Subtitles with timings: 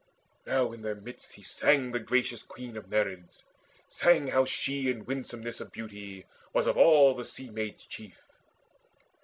[0.47, 3.43] Now in their midst he sang the gracious Queen Of Nereids,
[3.87, 8.19] sang how she in willsomeness Of beauty was of all the Sea maids chief.